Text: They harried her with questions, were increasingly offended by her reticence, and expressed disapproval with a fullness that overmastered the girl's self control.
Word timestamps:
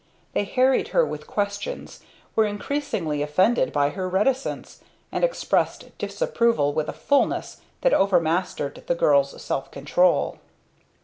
They 0.33 0.45
harried 0.45 0.87
her 0.87 1.05
with 1.05 1.27
questions, 1.27 1.99
were 2.35 2.47
increasingly 2.47 3.21
offended 3.21 3.71
by 3.71 3.89
her 3.91 4.09
reticence, 4.09 4.81
and 5.11 5.23
expressed 5.23 5.95
disapproval 5.99 6.73
with 6.73 6.89
a 6.89 6.91
fullness 6.91 7.61
that 7.81 7.93
overmastered 7.93 8.81
the 8.87 8.95
girl's 8.95 9.39
self 9.39 9.69
control. 9.69 10.39